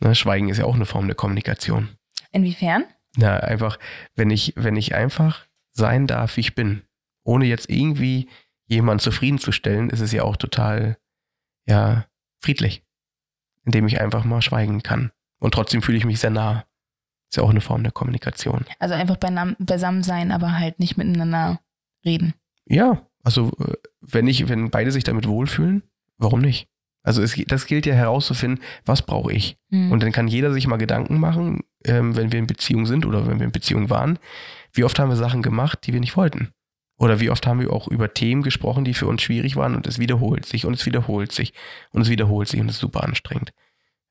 [0.00, 1.90] Ne, Schweigen ist ja auch eine Form der Kommunikation.
[2.32, 2.84] Inwiefern?
[3.16, 3.78] Na, einfach,
[4.14, 6.82] wenn ich, wenn ich einfach sein darf, wie ich bin,
[7.24, 8.28] ohne jetzt irgendwie
[8.66, 10.96] jemanden zufriedenzustellen, ist es ja auch total,
[11.66, 12.06] ja,
[12.40, 12.84] friedlich.
[13.64, 15.10] Indem ich einfach mal schweigen kann.
[15.38, 16.64] Und trotzdem fühle ich mich sehr nah.
[17.30, 18.64] Ist ja auch eine Form der Kommunikation.
[18.78, 21.60] Also einfach beisammen sein, aber halt nicht miteinander
[22.04, 22.34] reden.
[22.66, 25.82] Ja, also äh, wenn ich, wenn beide sich damit wohlfühlen,
[26.18, 26.68] warum nicht?
[27.02, 29.56] Also es, das gilt ja herauszufinden, was brauche ich.
[29.70, 29.92] Mhm.
[29.92, 33.26] Und dann kann jeder sich mal Gedanken machen, ähm, wenn wir in Beziehung sind oder
[33.26, 34.18] wenn wir in Beziehung waren,
[34.72, 36.52] wie oft haben wir Sachen gemacht, die wir nicht wollten.
[37.00, 39.86] Oder wie oft haben wir auch über Themen gesprochen, die für uns schwierig waren und
[39.86, 41.54] es wiederholt sich und es wiederholt sich
[41.92, 43.54] und es wiederholt sich und es ist super anstrengend.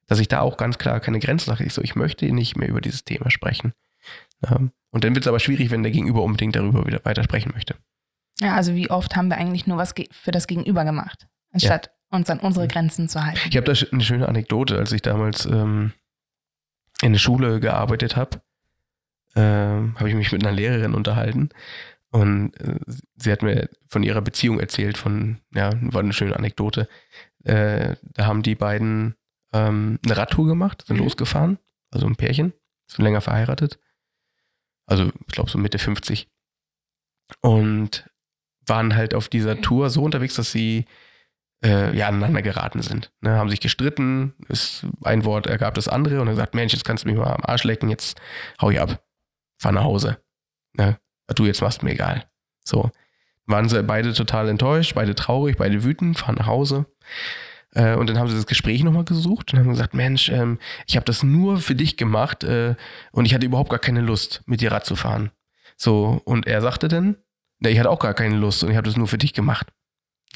[0.07, 1.63] Dass ich da auch ganz klar keine Grenzen sage.
[1.63, 3.73] Ich so, ich möchte nicht mehr über dieses Thema sprechen.
[4.49, 7.51] Ähm, und dann wird es aber schwierig, wenn der Gegenüber unbedingt darüber wieder weiter sprechen
[7.53, 7.75] möchte.
[8.39, 12.27] Ja, also wie oft haben wir eigentlich nur was für das Gegenüber gemacht, anstatt uns
[12.31, 13.39] an unsere Grenzen zu halten.
[13.47, 15.91] Ich habe da eine schöne Anekdote, als ich damals ähm,
[17.03, 18.41] in der Schule gearbeitet habe,
[19.35, 21.49] ähm, habe ich mich mit einer Lehrerin unterhalten
[22.11, 22.79] und äh,
[23.15, 26.87] sie hat mir von ihrer Beziehung erzählt, von, ja, war eine schöne Anekdote.
[27.43, 29.15] Äh, da haben die beiden
[29.53, 31.03] ähm, eine Radtour gemacht, sind Mhm.
[31.03, 31.59] losgefahren,
[31.91, 32.53] also ein Pärchen,
[32.87, 33.79] sind länger verheiratet.
[34.85, 36.27] Also ich glaube so Mitte 50.
[37.41, 38.09] Und
[38.65, 40.85] waren halt auf dieser Tour so unterwegs, dass sie
[41.63, 43.11] äh, ja, aneinander geraten sind.
[43.21, 46.85] Ne, haben sich gestritten, ist ein Wort ergab das andere und er sagt, Mensch, jetzt
[46.85, 48.19] kannst du mich mal am Arsch lecken, jetzt
[48.61, 49.03] hau ich ab.
[49.59, 50.23] Fahr nach Hause.
[50.73, 50.97] Ne,
[51.35, 52.25] du jetzt machst, mir egal.
[52.63, 52.91] So.
[53.45, 56.85] Waren sie beide total enttäuscht, beide traurig, beide wütend, fahren nach Hause.
[57.73, 60.95] Äh, und dann haben sie das Gespräch nochmal gesucht und haben gesagt, Mensch, ähm, ich
[60.95, 62.75] habe das nur für dich gemacht äh,
[63.11, 65.31] und ich hatte überhaupt gar keine Lust, mit dir Rad zu fahren.
[65.77, 67.17] So, und er sagte dann,
[67.59, 69.67] ne, ich hatte auch gar keine Lust und ich habe das nur für dich gemacht.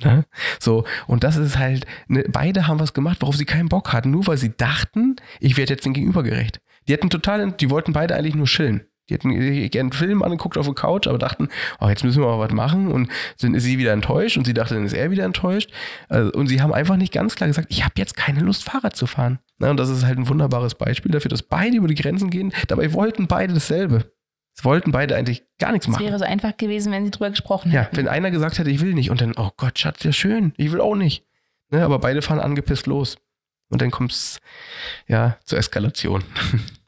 [0.01, 0.25] Ne?
[0.60, 4.12] So, und das ist halt, ne, beide haben was gemacht, worauf sie keinen Bock hatten,
[4.12, 6.62] nur weil sie dachten, ich werde jetzt den Gegenüber gerecht.
[6.88, 8.86] Die hatten total, die wollten beide eigentlich nur chillen.
[9.10, 11.50] Die hätten gerne einen Film angeguckt auf der Couch, aber dachten,
[11.82, 12.89] oh, jetzt müssen wir mal was machen.
[12.92, 13.10] Und
[13.42, 15.72] dann ist sie wieder enttäuscht und sie dachte, dann ist er wieder enttäuscht.
[16.08, 18.96] Also, und sie haben einfach nicht ganz klar gesagt, ich habe jetzt keine Lust, Fahrrad
[18.96, 19.39] zu fahren.
[19.60, 22.54] Und das ist halt ein wunderbares Beispiel dafür, dass beide über die Grenzen gehen.
[22.68, 24.12] Dabei wollten beide dasselbe.
[24.56, 26.06] Es wollten beide eigentlich gar nichts Es machen.
[26.06, 27.98] wäre so einfach gewesen, wenn sie drüber gesprochen Ja, hätten.
[27.98, 30.72] wenn einer gesagt hätte, ich will nicht und dann, oh Gott, Schatz, ja schön, ich
[30.72, 31.26] will auch nicht.
[31.72, 33.18] Ne, aber beide fahren angepisst los.
[33.70, 34.39] Und dann kommt es
[35.08, 36.24] ja zur Eskalation.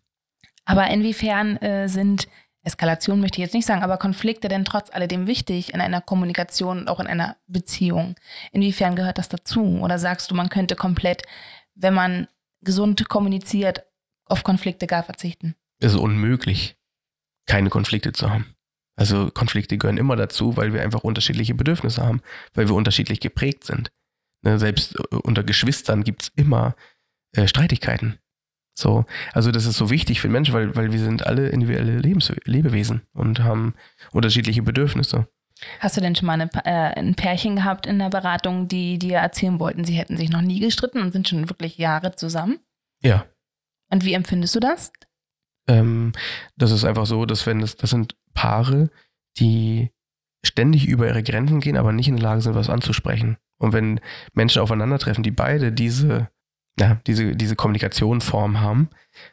[0.65, 2.28] Aber inwiefern äh, sind
[2.65, 6.80] Eskalation möchte ich jetzt nicht sagen, aber Konflikte denn trotz alledem wichtig in einer Kommunikation
[6.80, 8.15] und auch in einer Beziehung?
[8.51, 9.80] Inwiefern gehört das dazu?
[9.82, 11.21] Oder sagst du, man könnte komplett,
[11.75, 12.28] wenn man
[12.62, 13.84] gesund kommuniziert,
[14.25, 15.56] auf Konflikte gar verzichten?
[15.80, 16.75] Es ist unmöglich,
[17.45, 18.56] keine Konflikte zu haben.
[18.95, 22.21] Also Konflikte gehören immer dazu, weil wir einfach unterschiedliche Bedürfnisse haben,
[22.54, 23.91] weil wir unterschiedlich geprägt sind.
[24.41, 26.75] Ne, selbst äh, unter Geschwistern gibt es immer
[27.34, 28.17] äh, Streitigkeiten.
[28.77, 31.97] So, also das ist so wichtig für den Menschen, weil, weil wir sind alle individuelle
[31.97, 33.73] Lebens Lebewesen und haben
[34.11, 35.27] unterschiedliche Bedürfnisse.
[35.79, 39.19] Hast du denn schon mal eine, äh, ein Pärchen gehabt in der Beratung, die dir
[39.19, 42.59] erzählen wollten, sie hätten sich noch nie gestritten und sind schon wirklich Jahre zusammen?
[43.01, 43.25] Ja,
[43.89, 44.91] Und wie empfindest du das?
[45.67, 46.11] ähm,
[46.57, 48.89] das ist einfach so, dass wenn es, das sind Paare,
[49.39, 49.89] die
[50.45, 53.38] ständig über ihre Grenzen gehen, aber nicht in der Lage sind, was anzusprechen.
[53.57, 53.99] Und wenn
[54.33, 56.29] Menschen aufeinandertreffen, die beide diese,
[56.79, 58.89] ja, diese, diese Kommunikationsform haben,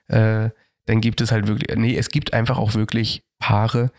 [0.09, 0.51] äh,
[0.87, 3.91] dann gibt es halt wirklich, nee, es gibt einfach auch wirklich Paare,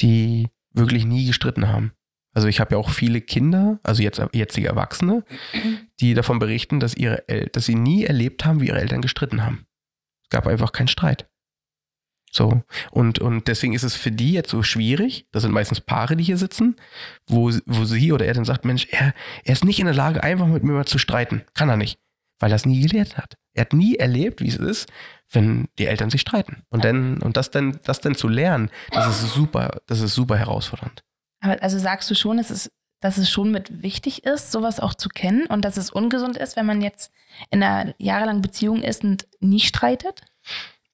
[0.00, 1.92] die wirklich nie gestritten haben.
[2.32, 5.24] Also ich habe ja auch viele Kinder, also jetzt jetzige Erwachsene,
[6.00, 9.44] die davon berichten, dass ihre El dass sie nie erlebt haben, wie ihre Eltern gestritten
[9.44, 9.66] haben.
[10.24, 11.28] Es gab einfach keinen Streit.
[12.32, 12.62] So.
[12.92, 15.26] Und, und deswegen ist es für die jetzt so schwierig.
[15.32, 16.76] Das sind meistens Paare, die hier sitzen,
[17.26, 19.12] wo, wo sie oder er dann sagt, Mensch, er,
[19.44, 21.42] er ist nicht in der Lage, einfach mit mir mal zu streiten.
[21.54, 21.98] Kann er nicht.
[22.40, 23.36] Weil er es nie gelehrt hat.
[23.54, 24.88] Er hat nie erlebt, wie es ist,
[25.30, 26.64] wenn die Eltern sich streiten.
[26.70, 30.36] Und dann, und das dann, das dann zu lernen, das ist super, das ist super
[30.36, 31.04] herausfordernd.
[31.40, 34.94] Aber also sagst du schon, es ist, dass es schon mit wichtig ist, sowas auch
[34.94, 37.12] zu kennen und dass es ungesund ist, wenn man jetzt
[37.50, 40.22] in einer jahrelangen Beziehung ist und nie streitet?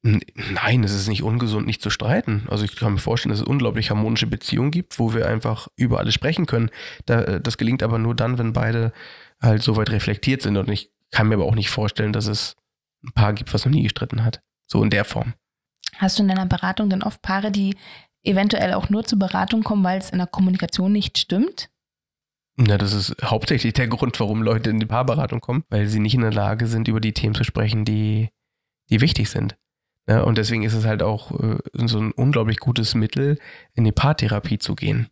[0.02, 2.46] Nein, es ist nicht ungesund, nicht zu streiten.
[2.48, 5.98] Also ich kann mir vorstellen, dass es unglaublich harmonische Beziehungen gibt, wo wir einfach über
[5.98, 6.70] alles sprechen können.
[7.09, 8.92] Äh, das gelingt aber nur dann, wenn beide
[9.40, 10.56] halt so weit reflektiert sind.
[10.56, 12.57] Und ich kann mir aber auch nicht vorstellen, dass es
[13.05, 14.40] ein Paar gibt, was noch nie gestritten hat.
[14.66, 15.35] So in der Form.
[15.97, 17.77] Hast du in deiner Beratung denn oft Paare, die
[18.23, 21.71] eventuell auch nur zur Beratung kommen, weil es in der Kommunikation nicht stimmt?
[22.57, 26.14] Na, das ist hauptsächlich der Grund, warum Leute in die Paarberatung kommen, weil sie nicht
[26.14, 28.31] in der Lage sind, über die Themen zu sprechen, die,
[28.88, 29.57] die wichtig sind.
[30.09, 33.38] Ja, und deswegen ist es halt auch äh, so ein unglaublich gutes Mittel,
[33.75, 35.09] in die Paartherapie zu gehen.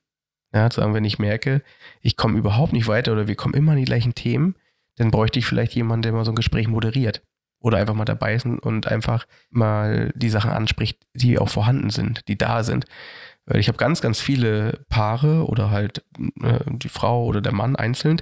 [0.55, 1.63] Ja, zu sagen, wenn ich merke,
[2.01, 4.55] ich komme überhaupt nicht weiter oder wir kommen immer an die gleichen Themen,
[4.97, 7.23] dann bräuchte ich vielleicht jemanden, der mal so ein Gespräch moderiert.
[7.61, 12.29] Oder einfach mal dabei ist und einfach mal die Sachen anspricht, die auch vorhanden sind,
[12.29, 12.85] die da sind.
[13.47, 16.05] Weil ich habe ganz, ganz viele Paare oder halt
[16.43, 18.21] äh, die Frau oder der Mann einzeln,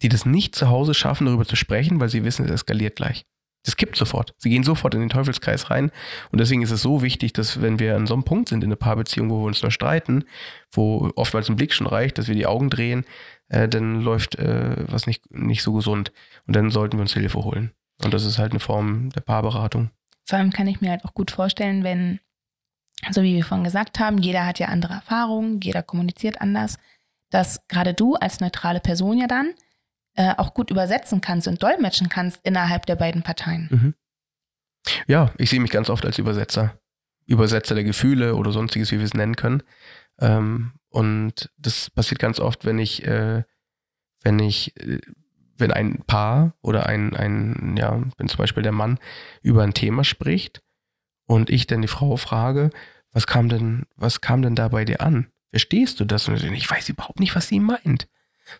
[0.00, 3.24] die das nicht zu Hause schaffen, darüber zu sprechen, weil sie wissen, es eskaliert gleich.
[3.64, 4.34] Das kippt sofort.
[4.38, 5.92] Sie gehen sofort in den Teufelskreis rein.
[6.32, 8.68] Und deswegen ist es so wichtig, dass wenn wir an so einem Punkt sind in
[8.68, 10.24] einer Paarbeziehung, wo wir uns nur streiten,
[10.72, 13.04] wo oftmals ein Blick schon reicht, dass wir die Augen drehen,
[13.48, 16.12] äh, dann läuft äh, was nicht, nicht so gesund.
[16.46, 17.72] Und dann sollten wir uns Hilfe holen.
[18.02, 19.90] Und das ist halt eine Form der Paarberatung.
[20.24, 22.18] Vor allem kann ich mir halt auch gut vorstellen, wenn,
[23.10, 26.78] so wie wir vorhin gesagt haben, jeder hat ja andere Erfahrungen, jeder kommuniziert anders,
[27.30, 29.54] dass gerade du als neutrale Person ja dann
[30.14, 33.68] äh, auch gut übersetzen kannst und dolmetschen kannst innerhalb der beiden Parteien.
[33.70, 33.94] Mhm.
[35.06, 36.78] Ja, ich sehe mich ganz oft als Übersetzer.
[37.26, 39.62] Übersetzer der Gefühle oder sonstiges, wie wir es nennen können.
[40.20, 43.44] Ähm, und das passiert ganz oft, wenn ich, äh,
[44.22, 45.00] wenn ich, äh,
[45.56, 48.98] wenn ein Paar oder ein, ein, ja, wenn zum Beispiel der Mann
[49.42, 50.62] über ein Thema spricht
[51.26, 52.70] und ich dann die Frau frage,
[53.12, 55.28] was kam denn, was kam denn da bei dir an?
[55.50, 56.28] Verstehst du das?
[56.28, 58.08] Und ich weiß überhaupt nicht, was sie meint.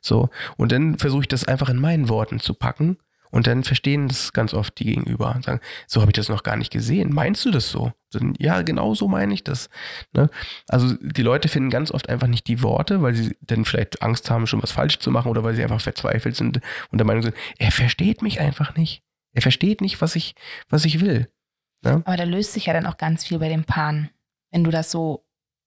[0.01, 0.31] So.
[0.57, 2.99] Und dann versuche ich das einfach in meinen Worten zu packen
[3.33, 6.43] und dann verstehen das ganz oft die Gegenüber und sagen, so habe ich das noch
[6.43, 7.15] gar nicht gesehen.
[7.15, 7.93] Meinst du das so?
[8.39, 9.71] Ja, genau so meine ich das.
[10.13, 10.29] Ne?
[10.69, 14.29] Also die Leute finden ganz oft einfach nicht die Worte, weil sie dann vielleicht Angst
[14.31, 17.23] haben, schon was falsch zu machen oder weil sie einfach verzweifelt sind und der Meinung
[17.23, 19.03] sind, er versteht mich einfach nicht.
[19.33, 20.35] Er versteht nicht, was ich,
[20.69, 21.33] was ich will.
[21.81, 22.03] Ne?
[22.05, 24.11] Aber da löst sich ja dann auch ganz viel bei den Paaren,
[24.51, 25.25] wenn du das so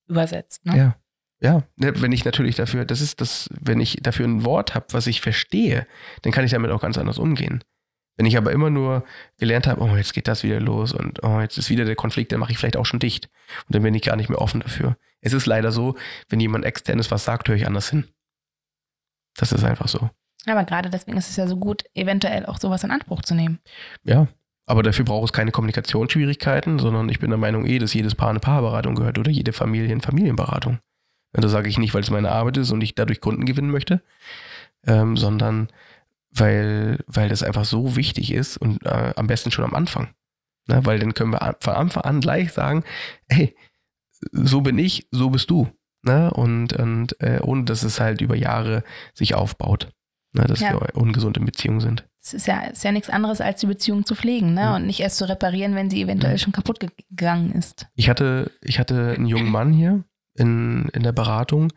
[0.08, 0.68] übersetzt.
[0.68, 0.78] Ne?
[0.78, 0.96] Ja
[1.42, 4.88] ja, ne, wenn ich natürlich dafür, das ist das, wenn ich dafür ein Wort habe,
[4.92, 5.86] was ich verstehe,
[6.22, 7.64] dann kann ich damit auch ganz anders umgehen.
[8.18, 9.04] Wenn ich aber immer nur
[9.38, 12.32] gelernt habe, oh, jetzt geht das wieder los und oh, jetzt ist wieder der Konflikt,
[12.32, 13.30] dann mache ich vielleicht auch schon dicht.
[13.68, 14.96] Und dann bin ich gar nicht mehr offen dafür.
[15.20, 15.96] Es ist leider so,
[16.30, 18.06] wenn jemand externes was sagt, höre ich anders hin.
[19.36, 20.10] Das ist einfach so.
[20.46, 23.60] Aber gerade deswegen ist es ja so gut, eventuell auch sowas in Anspruch zu nehmen.
[24.04, 24.28] Ja,
[24.66, 28.30] aber dafür braucht es keine Kommunikationsschwierigkeiten, sondern ich bin der Meinung eh, dass jedes Paar
[28.30, 30.80] eine Paarberatung gehört oder jede Familie eine Familienberatung.
[31.42, 34.02] Das sage ich nicht, weil es meine Arbeit ist und ich dadurch Kunden gewinnen möchte,
[34.86, 35.70] ähm, sondern
[36.32, 40.10] weil, weil das einfach so wichtig ist und äh, am besten schon am Anfang.
[40.68, 40.86] Ne?
[40.86, 42.84] Weil dann können wir von Anfang an gleich sagen,
[43.30, 43.56] hey,
[44.32, 45.70] so bin ich, so bist du.
[46.04, 46.32] Ne?
[46.32, 49.92] Und, und äh, ohne dass es halt über Jahre sich aufbaut.
[50.34, 50.46] Ne?
[50.46, 50.74] Dass ja.
[50.74, 52.06] wir ungesund in Beziehung sind.
[52.22, 54.70] Es ist ja, ist ja nichts anderes, als die Beziehung zu pflegen ne?
[54.70, 54.76] Mhm.
[54.76, 56.40] und nicht erst zu reparieren, wenn sie eventuell mhm.
[56.40, 57.86] schon kaputt gegangen ist.
[57.96, 60.04] Ich hatte, ich hatte einen jungen Mann hier,
[60.36, 61.72] in, in der Beratung,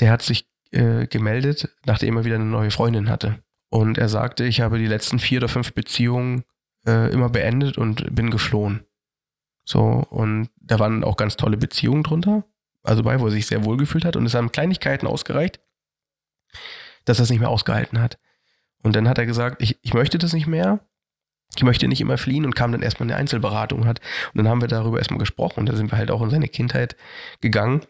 [0.00, 3.42] der hat sich äh, gemeldet, nachdem er wieder eine neue Freundin hatte.
[3.68, 6.44] Und er sagte, ich habe die letzten vier oder fünf Beziehungen
[6.86, 8.84] äh, immer beendet und bin geflohen.
[9.64, 12.44] So, und da waren auch ganz tolle Beziehungen drunter,
[12.82, 14.16] also bei, wo er sich sehr wohl gefühlt hat.
[14.16, 15.60] Und es haben Kleinigkeiten ausgereicht,
[17.04, 18.18] dass er es nicht mehr ausgehalten hat.
[18.82, 20.80] Und dann hat er gesagt, ich, ich möchte das nicht mehr.
[21.56, 24.00] Ich möchte nicht immer fliehen und kam dann erstmal in eine Einzelberatung hat.
[24.32, 25.60] Und dann haben wir darüber erstmal gesprochen.
[25.60, 26.96] Und da sind wir halt auch in seine Kindheit
[27.40, 27.80] gegangen.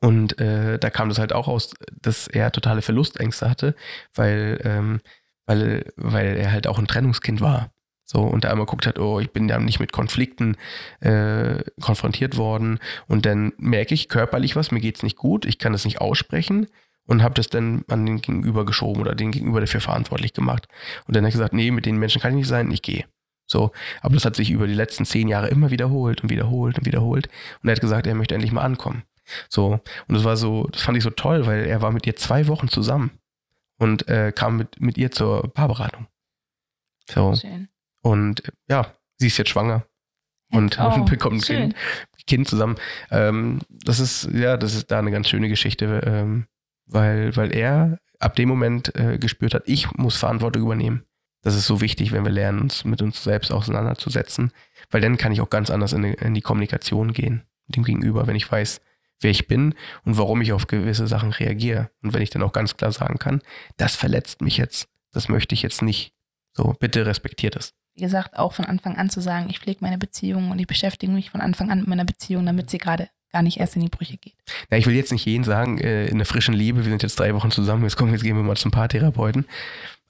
[0.00, 3.74] Und äh, da kam das halt auch aus, dass er totale Verlustängste hatte,
[4.14, 5.00] weil, ähm,
[5.46, 7.72] weil, weil er halt auch ein Trennungskind war.
[8.04, 10.56] So, und da einmal guckt hat, oh, ich bin ja nicht mit Konflikten
[11.00, 12.78] äh, konfrontiert worden.
[13.06, 16.68] Und dann merke ich körperlich was, mir geht's nicht gut, ich kann das nicht aussprechen
[17.08, 20.68] und habe das dann an den Gegenüber geschoben oder den Gegenüber dafür verantwortlich gemacht.
[21.06, 23.06] Und dann hat er gesagt, nee, mit den Menschen kann ich nicht sein, ich gehe.
[23.46, 26.84] So, aber das hat sich über die letzten zehn Jahre immer wiederholt und wiederholt und
[26.84, 27.28] wiederholt.
[27.62, 29.04] Und er hat gesagt, er möchte endlich mal ankommen.
[29.48, 32.14] So, und das war so, das fand ich so toll, weil er war mit ihr
[32.14, 33.10] zwei Wochen zusammen
[33.78, 36.06] und äh, kam mit, mit ihr zur Paarberatung.
[37.10, 37.34] So.
[37.34, 37.68] Schön.
[38.02, 39.86] Und ja, sie ist jetzt schwanger
[40.52, 41.74] und, oh, und bekommt ein kind,
[42.26, 42.76] kind, zusammen.
[43.10, 46.02] Ähm, das ist, ja, das ist da eine ganz schöne Geschichte.
[46.04, 46.46] Ähm,
[46.88, 51.04] weil, weil er ab dem Moment äh, gespürt hat, ich muss Verantwortung übernehmen.
[51.42, 54.52] Das ist so wichtig, wenn wir lernen, uns mit uns selbst auseinanderzusetzen,
[54.90, 58.26] weil dann kann ich auch ganz anders in die, in die Kommunikation gehen, dem Gegenüber,
[58.26, 58.80] wenn ich weiß,
[59.20, 59.74] wer ich bin
[60.04, 61.90] und warum ich auf gewisse Sachen reagiere.
[62.02, 63.42] Und wenn ich dann auch ganz klar sagen kann,
[63.76, 66.12] das verletzt mich jetzt, das möchte ich jetzt nicht.
[66.54, 67.72] So, bitte respektiert es.
[67.94, 71.12] Wie gesagt, auch von Anfang an zu sagen, ich pflege meine Beziehung und ich beschäftige
[71.12, 73.88] mich von Anfang an mit meiner Beziehung, damit sie gerade gar nicht erst in die
[73.88, 74.34] Brüche geht.
[74.70, 77.18] Ja, ich will jetzt nicht jeden sagen, äh, in der frischen Liebe, wir sind jetzt
[77.18, 79.46] drei Wochen zusammen, jetzt kommen, jetzt gehen wir mal zum Paartherapeuten.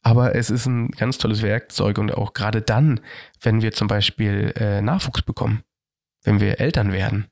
[0.03, 3.01] Aber es ist ein ganz tolles Werkzeug und auch gerade dann,
[3.41, 5.65] wenn wir zum Beispiel äh, Nachwuchs bekommen,
[6.23, 7.27] wenn wir Eltern werden,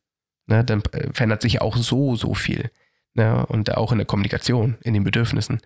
[0.47, 2.71] ne, dann äh, verändert sich auch so, so viel.
[3.15, 5.61] Ne, und auch in der Kommunikation, in den Bedürfnissen.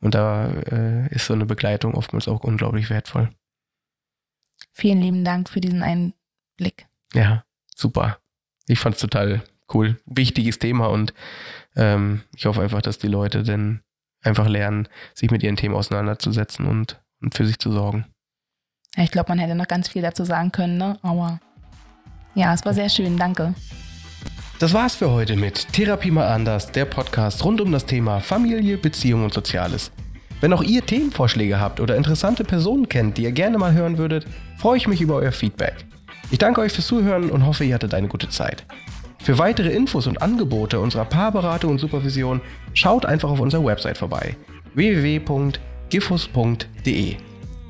[0.00, 3.28] Und da äh, ist so eine Begleitung oftmals auch unglaublich wertvoll.
[4.72, 6.86] Vielen lieben Dank für diesen Einblick.
[7.12, 7.44] Ja,
[7.76, 8.18] super.
[8.66, 9.98] Ich fand es total cool.
[10.06, 11.14] Wichtiges Thema und
[11.76, 13.80] ähm, ich hoffe einfach, dass die Leute dann
[14.22, 18.06] einfach lernen, sich mit ihren Themen auseinanderzusetzen und, und für sich zu sorgen.
[18.96, 20.98] Ja, ich glaube, man hätte noch ganz viel dazu sagen können, ne?
[21.02, 21.40] aber
[22.34, 23.16] ja, es war sehr schön.
[23.16, 23.54] Danke.
[24.58, 28.78] Das war's für heute mit Therapie mal anders, der Podcast rund um das Thema Familie,
[28.78, 29.90] Beziehung und Soziales.
[30.40, 34.26] Wenn auch ihr Themenvorschläge habt oder interessante Personen kennt, die ihr gerne mal hören würdet,
[34.58, 35.74] freue ich mich über euer Feedback.
[36.30, 38.64] Ich danke euch fürs Zuhören und hoffe, ihr hattet eine gute Zeit.
[39.24, 42.42] Für weitere Infos und Angebote unserer Paarberatung und Supervision
[42.74, 44.36] schaut einfach auf unserer Website vorbei
[44.74, 45.56] www.gifus.de.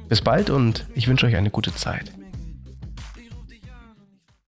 [0.08, 2.10] Bis bald und ich wünsche euch eine gute Zeit.